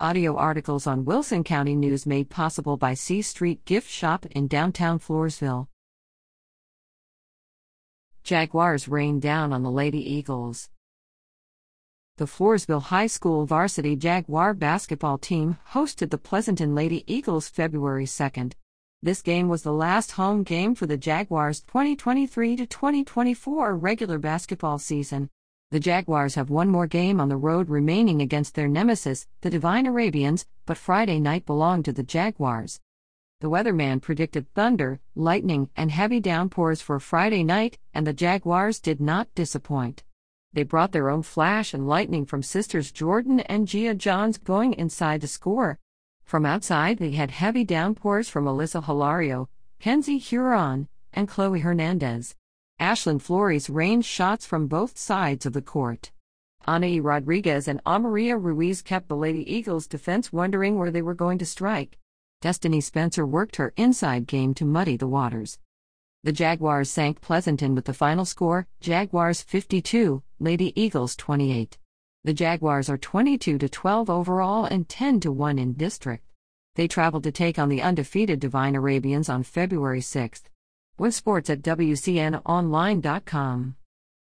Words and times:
Audio 0.00 0.34
articles 0.36 0.88
on 0.88 1.04
Wilson 1.04 1.44
County 1.44 1.76
News 1.76 2.04
made 2.04 2.28
possible 2.28 2.76
by 2.76 2.94
C 2.94 3.22
Street 3.22 3.64
Gift 3.64 3.88
Shop 3.88 4.26
in 4.26 4.48
downtown 4.48 4.98
Floresville. 4.98 5.68
Jaguars 8.24 8.88
rain 8.88 9.20
down 9.20 9.52
on 9.52 9.62
the 9.62 9.70
Lady 9.70 9.98
Eagles. 9.98 10.68
The 12.16 12.24
Floresville 12.24 12.82
High 12.82 13.06
School 13.06 13.46
varsity 13.46 13.94
Jaguar 13.94 14.52
basketball 14.52 15.16
team 15.16 15.58
hosted 15.70 16.10
the 16.10 16.18
Pleasanton 16.18 16.74
Lady 16.74 17.04
Eagles 17.06 17.48
February 17.48 18.06
2nd. 18.06 18.54
This 19.00 19.22
game 19.22 19.48
was 19.48 19.62
the 19.62 19.72
last 19.72 20.12
home 20.12 20.42
game 20.42 20.74
for 20.74 20.86
the 20.86 20.96
Jaguars' 20.96 21.60
2023 21.60 22.56
2024 22.56 23.76
regular 23.76 24.18
basketball 24.18 24.80
season. 24.80 25.30
The 25.74 25.80
Jaguars 25.80 26.36
have 26.36 26.50
one 26.50 26.68
more 26.68 26.86
game 26.86 27.20
on 27.20 27.28
the 27.28 27.36
road 27.36 27.68
remaining 27.68 28.22
against 28.22 28.54
their 28.54 28.68
nemesis, 28.68 29.26
the 29.40 29.50
Devine 29.50 29.86
Arabians, 29.86 30.46
but 30.66 30.78
Friday 30.78 31.18
night 31.18 31.46
belonged 31.46 31.84
to 31.86 31.92
the 31.92 32.04
Jaguars. 32.04 32.80
The 33.40 33.50
weatherman 33.50 34.00
predicted 34.00 34.46
thunder, 34.54 35.00
lightning, 35.16 35.70
and 35.74 35.90
heavy 35.90 36.20
downpours 36.20 36.80
for 36.80 37.00
Friday 37.00 37.42
night, 37.42 37.76
and 37.92 38.06
the 38.06 38.12
Jaguars 38.12 38.78
did 38.78 39.00
not 39.00 39.34
disappoint. 39.34 40.04
They 40.52 40.62
brought 40.62 40.92
their 40.92 41.10
own 41.10 41.24
flash 41.24 41.74
and 41.74 41.88
lightning 41.88 42.24
from 42.24 42.44
sisters 42.44 42.92
Jordin 42.92 43.40
and 43.46 43.66
Jia 43.66 43.98
Johns 43.98 44.38
going 44.38 44.74
inside 44.74 45.22
to 45.22 45.26
score. 45.26 45.80
From 46.22 46.46
outside, 46.46 46.98
they 46.98 47.10
had 47.10 47.32
heavy 47.32 47.64
downpours 47.64 48.28
from 48.28 48.44
Alissa 48.44 48.84
Hilario, 48.84 49.48
Kenzie 49.80 50.18
Huron, 50.18 50.86
and 51.12 51.26
Chloe 51.26 51.58
Hernandez. 51.58 52.36
Ashlyn 52.80 53.20
Flores 53.20 53.70
rained 53.70 54.04
shots 54.04 54.44
from 54.44 54.66
both 54.66 54.98
sides 54.98 55.46
of 55.46 55.52
the 55.52 55.62
court. 55.62 56.10
Anaí 56.66 57.00
Rodriguez 57.02 57.68
and 57.68 57.82
Amaria 57.84 58.36
Ruiz 58.42 58.82
kept 58.82 59.08
the 59.08 59.16
Lady 59.16 59.50
Eagles 59.52 59.86
defense 59.86 60.32
wondering 60.32 60.78
where 60.78 60.90
they 60.90 61.02
were 61.02 61.14
going 61.14 61.38
to 61.38 61.46
strike. 61.46 61.98
Destiny 62.40 62.80
Spencer 62.80 63.24
worked 63.24 63.56
her 63.56 63.72
inside 63.76 64.26
game 64.26 64.54
to 64.54 64.64
muddy 64.64 64.96
the 64.96 65.06
waters. 65.06 65.58
The 66.24 66.32
Jaguars 66.32 66.90
sank 66.90 67.20
Pleasanton 67.20 67.74
with 67.74 67.84
the 67.84 67.94
final 67.94 68.24
score 68.24 68.66
Jaguars 68.80 69.42
52, 69.42 70.22
Lady 70.40 70.78
Eagles 70.80 71.14
28. 71.16 71.78
The 72.24 72.32
Jaguars 72.32 72.88
are 72.88 72.98
22 72.98 73.58
to 73.58 73.68
12 73.68 74.08
overall 74.10 74.64
and 74.64 74.88
10 74.88 75.20
to 75.20 75.30
1 75.30 75.58
in 75.58 75.74
district. 75.74 76.24
They 76.74 76.88
traveled 76.88 77.24
to 77.24 77.32
take 77.32 77.58
on 77.58 77.68
the 77.68 77.82
undefeated 77.82 78.40
Devine 78.40 78.74
Arabians 78.74 79.28
on 79.28 79.42
February 79.42 80.00
6. 80.00 80.42
With 80.96 81.14
sports 81.14 81.50
at 81.50 81.60
WCNOnline.com. 81.62 83.74